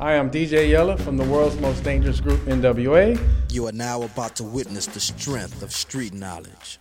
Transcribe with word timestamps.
I 0.00 0.12
am 0.12 0.30
DJ 0.30 0.70
Yella 0.70 0.96
from 0.96 1.16
the 1.16 1.24
world's 1.24 1.58
most 1.60 1.82
dangerous 1.82 2.20
group, 2.20 2.38
NWA. 2.42 3.20
You 3.50 3.66
are 3.66 3.72
now 3.72 4.02
about 4.02 4.36
to 4.36 4.44
witness 4.44 4.86
the 4.86 5.00
strength 5.00 5.60
of 5.60 5.72
street 5.72 6.14
knowledge. 6.14 6.78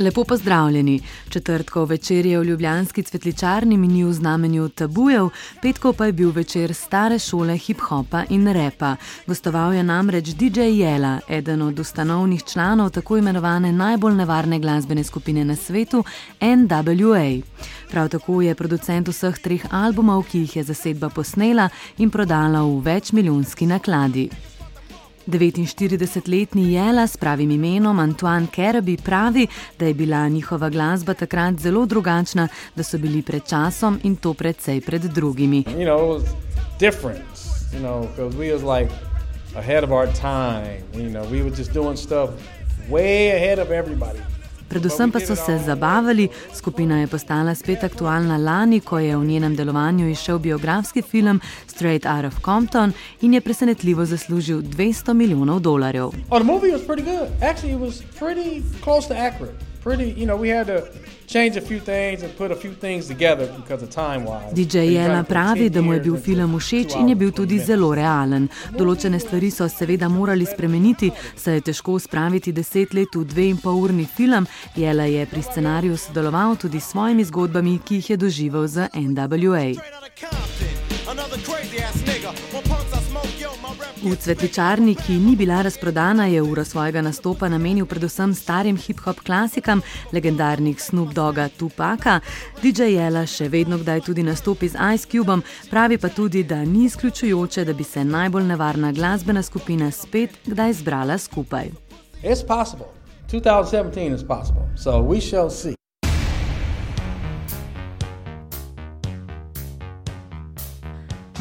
Lepo 0.00 0.24
pozdravljeni. 0.24 1.00
Četrtkov 1.28 1.84
večer 1.84 2.26
je 2.26 2.38
v 2.38 2.44
Ljubljanski 2.44 3.02
cvetličarni 3.02 3.76
minil 3.76 4.08
v 4.08 4.12
znamenju 4.12 4.68
tabujev, 4.68 5.28
petkov 5.62 5.92
pa 5.92 6.06
je 6.06 6.12
bil 6.12 6.30
večer 6.30 6.74
stare 6.74 7.18
šole 7.18 7.54
hip-hopa 7.58 8.24
in 8.30 8.48
repa. 8.48 8.96
Gostoval 9.26 9.74
je 9.74 9.82
namreč 9.82 10.24
DJ 10.24 10.60
Jela, 10.60 11.20
eden 11.28 11.62
od 11.62 11.78
ustanovnih 11.78 12.44
članov 12.44 12.90
tako 12.90 13.18
imenovane 13.18 13.72
najbolj 13.72 14.14
nevarne 14.14 14.58
glasbene 14.58 15.04
skupine 15.04 15.44
na 15.44 15.56
svetu, 15.56 16.04
NWA. 16.40 17.42
Prav 17.90 18.08
tako 18.08 18.42
je 18.42 18.54
producent 18.54 19.08
vseh 19.08 19.38
treh 19.38 19.66
albumov, 19.70 20.24
ki 20.30 20.38
jih 20.38 20.56
je 20.56 20.64
zasedba 20.64 21.08
posnela 21.08 21.68
in 21.98 22.10
prodala 22.10 22.62
v 22.62 22.80
večmilijonski 22.80 23.66
nakladi. 23.66 24.30
49-letni 25.26 26.72
Jela 26.72 27.06
s 27.06 27.16
pravim 27.16 27.50
imenom 27.50 27.98
Antoine 27.98 28.46
Kerabi 28.46 28.96
pravi, 28.96 29.46
da 29.78 29.86
je 29.86 29.94
bila 29.94 30.28
njihova 30.28 30.68
glasba 30.70 31.14
takrat 31.14 31.58
zelo 31.58 31.86
drugačna, 31.86 32.48
da 32.76 32.82
so 32.82 32.98
bili 32.98 33.22
pred 33.22 33.48
časom 33.48 34.00
in 34.02 34.16
to 34.16 34.34
predvsej 34.34 34.80
pred 34.80 35.02
drugimi. 35.02 35.64
You 35.68 35.84
know, 35.84 36.22
you 37.72 37.80
know, 37.80 38.76
like 38.76 38.92
ahead 39.56 39.84
of 39.84 39.90
our 39.90 40.06
time. 40.06 40.82
You 40.94 41.10
know, 41.10 41.24
we 41.30 41.42
were 41.42 41.56
just 41.56 41.72
doing 41.72 41.96
stuff 41.96 42.30
way 42.88 43.30
ahead 43.30 43.58
of 43.58 43.70
everybody. 43.70 44.39
Predvsem 44.70 45.10
pa 45.10 45.20
so 45.20 45.34
se 45.36 45.58
zabavali, 45.58 46.28
skupina 46.54 47.00
je 47.00 47.06
postala 47.06 47.54
spet 47.54 47.84
aktualna 47.84 48.36
lani, 48.36 48.80
ko 48.80 48.98
je 48.98 49.16
v 49.16 49.24
njenem 49.24 49.56
delovanju 49.56 50.08
išel 50.08 50.38
biografski 50.38 51.02
film 51.02 51.40
Straight 51.66 52.06
Out 52.06 52.24
of 52.24 52.40
Compton 52.44 52.92
in 53.20 53.34
je 53.34 53.40
presenetljivo 53.40 54.04
zaslužil 54.04 54.62
200 54.62 55.12
milijonov 55.14 55.60
dolarjev. 55.60 56.10
Oh, 56.30 56.42
pretty, 56.86 58.62
you 59.86 60.26
know, 60.26 60.36
we 60.36 60.48
had 60.48 60.66
to 60.66 60.82
change 61.26 61.56
a 61.56 61.60
few 61.60 61.80
things 61.80 62.22
and 62.22 62.36
put 62.36 62.50
a 62.50 62.56
few 62.56 62.74
things 62.74 63.06
together 63.06 63.46
because 63.56 63.82
of 63.82 63.90
time 63.90 64.24
wise. 64.24 64.52
DJ 64.52 64.92
Jela 64.92 65.22
pravi, 65.22 65.70
da 65.70 65.82
mu 65.82 65.92
je 65.92 66.00
bil 66.00 66.16
film 66.16 66.58
všeč 66.58 66.94
in 67.00 67.08
je 67.08 67.14
bil 67.14 67.32
tudi 67.32 67.58
zelo 67.58 67.94
realen. 67.94 68.48
Določene 68.76 69.20
stvari 69.20 69.50
so 69.50 69.68
seveda 69.68 70.08
morali 70.08 70.46
spremeniti, 70.46 71.10
saj 71.36 71.54
je 71.54 71.60
težko 71.70 71.98
spraviti 71.98 72.52
deset 72.52 72.94
let 72.94 73.14
v 73.14 73.24
dve 73.24 73.48
in 73.50 73.56
pol 73.56 73.78
urni 73.78 74.06
film. 74.06 74.46
Jela 74.76 75.04
je 75.04 75.26
pri 75.26 75.42
scenariju 75.42 75.96
sodeloval 75.96 76.56
tudi 76.56 76.80
s 76.80 76.90
svojimi 76.90 77.24
zgodbami, 77.24 77.78
ki 77.84 77.94
jih 78.00 78.10
je 78.10 78.16
doživel 78.16 78.66
z 78.66 78.88
NWA. 78.94 79.66
V 84.00 84.16
cvetličarni, 84.16 84.94
ki 84.96 85.12
ni 85.12 85.36
bila 85.36 85.62
razprodana, 85.62 86.24
je 86.26 86.42
uro 86.42 86.64
svojega 86.64 87.02
nastopa 87.02 87.48
namenil 87.48 87.86
predvsem 87.86 88.34
starim 88.34 88.76
hip-hop 88.76 89.20
klasikam, 89.20 89.82
legendarnih 90.12 90.82
Snoop 90.82 91.12
Doga 91.12 91.48
Tupaka. 91.48 92.20
DJ 92.62 92.94
Jela 92.94 93.26
še 93.28 93.50
vedno 93.52 93.76
kdaj 93.78 94.00
tudi 94.06 94.22
nastopi 94.24 94.70
z 94.72 94.80
Ice 94.94 95.04
Cubom, 95.04 95.42
pravi 95.70 95.98
pa 95.98 96.08
tudi, 96.08 96.44
da 96.44 96.64
ni 96.64 96.86
izključujoče, 96.88 97.64
da 97.64 97.72
bi 97.72 97.84
se 97.84 98.04
najbolj 98.04 98.44
nevarna 98.44 98.92
glasbena 98.92 99.42
skupina 99.42 99.90
spet 99.90 100.30
kdaj 100.46 100.72
zbrala 100.80 101.18
skupaj. 101.18 101.68
It's 102.22 102.46
possible. 102.46 102.88
2017 103.28 104.14
is 104.14 104.24
possible. 104.24 104.64
So 104.76 105.02
we 105.02 105.20
shall 105.20 105.50
see. 105.50 105.74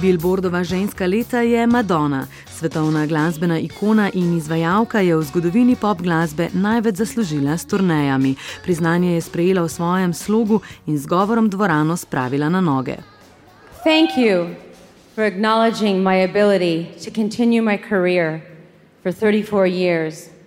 Billboardova 0.00 0.64
ženska 0.64 1.06
leta 1.06 1.40
je 1.40 1.66
Madonna. 1.66 2.26
Svetovna 2.58 3.06
glasbena 3.06 3.58
ikona 3.58 4.10
in 4.14 4.36
izvajalka 4.36 5.00
je 5.00 5.16
v 5.16 5.22
zgodovini 5.22 5.76
pop 5.76 6.00
glasbe 6.02 6.48
največ 6.52 6.96
zaslužila 6.96 7.54
s 7.58 7.66
turnejami. 7.70 8.34
Priznanje 8.62 9.14
je 9.14 9.20
sprejela 9.20 9.62
v 9.62 9.68
svojem 9.68 10.14
slogu 10.14 10.60
in 10.86 10.98
z 10.98 11.06
govorom 11.06 11.46
dvorano 11.50 11.96
spravila 11.96 12.48
na 12.48 12.60
noge. 12.60 12.96
Thank 13.86 14.18
you 14.18 14.58
for 15.14 15.22
acknowledging 15.24 16.02
my 16.02 16.26
ability 16.26 16.90
to 17.04 17.14
continue 17.14 17.62
my 17.62 17.78
career 17.78 18.42
for 19.02 19.12
34 19.12 19.66
years. 19.66 20.37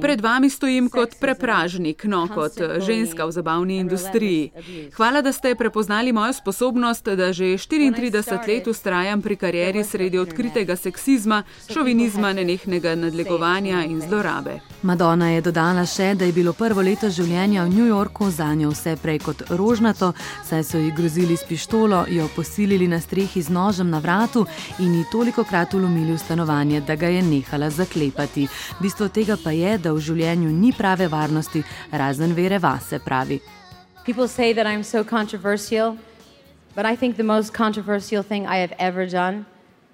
Pred 0.00 0.20
vami 0.20 0.50
stojim 0.50 0.88
kot 0.88 1.14
prepražnik, 1.20 2.04
no 2.04 2.28
kot 2.34 2.52
ženska 2.80 3.26
v 3.26 3.32
zabavni 3.32 3.76
industriji. 3.76 4.52
Hvala, 4.96 5.20
da 5.22 5.32
ste 5.32 5.54
prepoznali 5.54 6.12
mojo 6.12 6.32
sposobnost, 6.32 7.04
da 7.04 7.32
že 7.32 7.44
34 7.44 8.48
let 8.48 8.66
ustrajam 8.66 9.22
pri 9.22 9.36
karieri 9.36 9.84
sredi 9.84 10.18
odkritega 10.18 10.76
seksizma, 10.76 11.42
šovinizma, 11.72 12.32
nenehnega 12.32 12.94
nadlegovanja 12.94 13.84
in 13.84 14.00
zlorabe. 14.00 14.60
Madonna 14.82 15.28
je 15.30 15.40
dodala 15.40 15.84
še, 15.86 16.14
da 16.14 16.24
je 16.24 16.32
bilo 16.32 16.52
prvo 16.52 16.80
leto 16.80 17.10
življenja 17.10 17.64
v 17.64 17.74
New 17.74 17.86
Yorku 17.86 18.30
za 18.30 18.54
njo 18.54 18.70
vse 18.72 18.96
prej 18.96 19.18
kot 19.18 19.42
rožnato, 19.50 20.12
saj 20.48 20.64
so 20.64 20.78
ji 20.78 20.90
grozili 20.96 21.36
s 21.36 21.44
pištolo, 21.44 22.06
jo 22.08 22.28
posilili 22.36 22.88
na 22.88 23.00
strehi 23.00 23.42
z 23.42 23.52
nožem 23.52 23.90
na 23.90 23.98
vratu 24.00 24.46
in 24.78 24.94
ji 24.94 25.04
toliko 25.12 25.44
krat 25.44 25.74
ulomili 25.74 26.16
v 26.16 26.18
stanovanje, 26.18 26.80
da 26.80 26.96
ga 26.96 27.12
je 27.12 27.22
nehala 27.22 27.68
zaklepati 27.70 27.89
zaklepati. 27.90 28.48
Bistvo 28.80 29.08
tega 29.08 29.36
pa 29.36 29.50
je, 29.50 29.78
da 29.78 29.92
v 29.92 30.00
življenju 30.00 30.50
ni 30.50 30.72
prave 30.72 31.08
varnosti, 31.08 31.62
razen 31.92 32.34
vere 32.34 32.58
vase, 32.58 32.98
pravi. 32.98 33.40
People 34.04 34.28
say 34.28 34.54
that 34.54 34.66
I'm 34.66 34.82
so 34.82 35.04
controversial, 35.04 35.96
but 36.74 36.86
I 36.86 36.96
think 36.96 37.16
the 37.16 37.24
most 37.24 37.52
controversial 37.52 38.22
thing 38.22 38.46
I 38.46 38.58
have 38.58 38.74
ever 38.78 39.06
done 39.06 39.46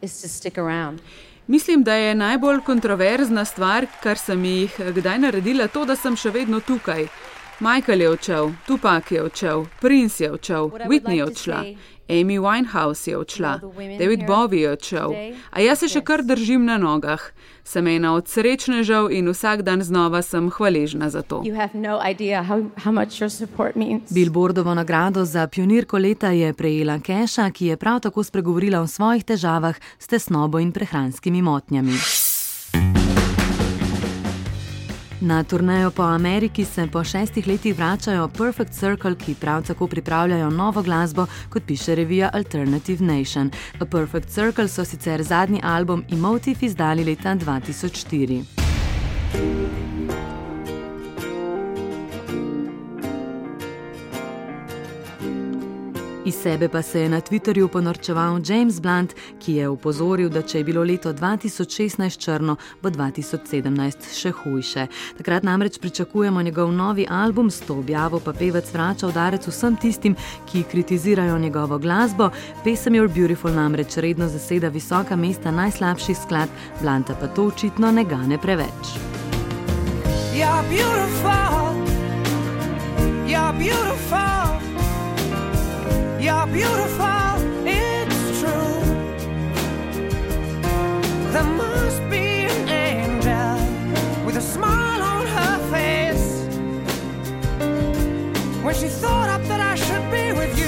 is 0.02 0.20
to 0.22 0.28
stick 0.28 0.58
around. 0.58 1.00
Mislim, 1.48 1.82
da 1.84 1.94
je 1.94 2.14
najbolj 2.14 2.60
kontroverzna 2.66 3.44
stvar, 3.44 3.86
kar 4.02 4.18
sem 4.18 4.44
jih 4.44 4.72
kdaj 4.94 5.18
naredila, 5.18 5.68
to, 5.68 5.84
da 5.84 5.96
sem 5.96 6.16
še 6.16 6.30
vedno 6.30 6.60
tukaj. 6.60 7.06
Michael 7.60 8.00
je 8.00 8.10
odšel, 8.10 8.52
Tupac 8.66 9.10
je 9.10 9.22
odšel, 9.22 9.66
Prince 9.80 10.24
je 10.24 10.30
odšel, 10.32 10.70
Whitney 10.88 11.16
je 11.16 11.24
odšla. 11.24 11.64
Amy 12.08 12.38
Winehouse 12.38 13.10
je 13.10 13.16
odšla, 13.16 13.60
David 13.98 14.26
Bowie 14.26 14.60
je 14.60 14.70
odšel, 14.70 15.14
a 15.50 15.60
jaz 15.60 15.78
se 15.78 15.88
še 15.88 16.04
kar 16.06 16.22
držim 16.22 16.64
na 16.68 16.76
nogah. 16.78 17.32
Sem 17.66 17.86
ena 17.90 18.12
od 18.14 18.28
srečnežev 18.30 19.08
in 19.10 19.26
vsak 19.32 19.64
dan 19.66 19.82
znova 19.82 20.22
sem 20.22 20.50
hvaležna 20.50 21.10
za 21.10 21.22
to. 21.22 21.42
No 21.74 21.98
Billboardovo 24.10 24.74
nagrado 24.74 25.24
za 25.24 25.46
pionirko 25.46 25.98
leta 25.98 26.30
je 26.30 26.52
prejela 26.52 27.00
Keša, 27.00 27.50
ki 27.50 27.66
je 27.66 27.76
prav 27.76 28.00
tako 28.00 28.22
spregovorila 28.22 28.80
o 28.80 28.86
svojih 28.86 29.24
težavah 29.24 29.74
s 29.98 30.06
tesnobo 30.06 30.62
in 30.62 30.72
prehranskimi 30.72 31.42
motnjami. 31.42 31.96
Na 35.26 35.44
turnejo 35.44 35.90
po 35.90 36.02
Ameriki 36.02 36.64
se 36.64 36.86
po 36.92 37.04
šestih 37.04 37.46
letih 37.46 37.76
vračajo 37.76 38.28
Perfect 38.28 38.72
Circle, 38.72 39.16
ki 39.18 39.34
prav 39.34 39.66
tako 39.66 39.86
pripravljajo 39.86 40.50
novo 40.50 40.82
glasbo, 40.82 41.26
kot 41.48 41.62
piše 41.66 41.94
revija 41.94 42.30
Alternative 42.32 43.04
Nation. 43.04 43.50
A 43.80 43.84
Perfect 43.84 44.28
Circle 44.28 44.68
so 44.68 44.84
sicer 44.84 45.22
zadnji 45.22 45.60
album 45.64 46.04
Emotive 46.12 46.66
izdali 46.66 47.04
leta 47.04 47.34
2004. 47.34 49.95
Iz 56.26 56.34
sebe 56.34 56.68
pa 56.68 56.82
se 56.82 57.00
je 57.00 57.08
na 57.08 57.20
Twitterju 57.20 57.68
ponorčeval 57.68 58.40
James 58.46 58.80
Blunt, 58.80 59.14
ki 59.38 59.52
je 59.54 59.68
upozoril, 59.68 60.28
da 60.28 60.42
če 60.42 60.58
je 60.58 60.64
bilo 60.64 60.82
leto 60.82 61.12
2016 61.12 62.18
črno, 62.18 62.56
bo 62.82 62.90
2017 62.90 64.08
še 64.10 64.32
hujše. 64.34 64.86
Takrat 65.18 65.46
namreč 65.46 65.78
pričakujemo 65.78 66.42
njegov 66.42 66.72
novi 66.72 67.06
album, 67.10 67.50
s 67.50 67.60
to 67.62 67.78
objavo 67.78 68.18
pa 68.18 68.32
pevec 68.32 68.72
vrača 68.74 69.06
udarec 69.06 69.46
vsem 69.46 69.76
tistim, 69.76 70.16
ki 70.50 70.64
kritizirajo 70.70 71.38
njegovo 71.38 71.78
glasbo. 71.78 72.30
Pesem 72.64 72.98
Your 72.98 73.06
Beautiful 73.14 73.54
namreč 73.54 73.96
redno 73.96 74.26
zaseda 74.28 74.68
visoka 74.68 75.16
mesta 75.16 75.54
najslabših 75.54 76.18
skladb, 76.24 76.50
Blunta 76.82 77.14
pa 77.14 77.28
to 77.28 77.46
očitno 77.52 77.92
ne 77.92 78.04
gane 78.04 78.38
preveč. 78.38 78.98
You're 80.34 80.62
beautiful, 80.74 81.70
you're 83.30 83.54
beautiful. 83.58 84.45
You're 86.26 86.46
beautiful, 86.48 87.36
it's 87.64 88.40
true. 88.40 88.80
There 91.32 91.44
must 91.44 92.00
be 92.10 92.46
an 92.50 92.68
angel 92.68 94.26
with 94.26 94.36
a 94.36 94.40
smile 94.40 95.02
on 95.02 95.24
her 95.28 95.56
face. 95.70 96.26
When 98.64 98.74
she 98.74 98.88
thought 98.88 99.28
up 99.28 99.42
that 99.44 99.60
I 99.60 99.76
should 99.76 100.10
be 100.10 100.32
with 100.32 100.58
you. 100.58 100.65